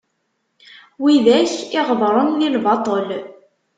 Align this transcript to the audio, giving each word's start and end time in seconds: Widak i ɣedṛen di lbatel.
Widak 1.03 1.53
i 1.79 1.81
ɣedṛen 1.87 2.29
di 2.39 2.49
lbatel. 2.55 3.09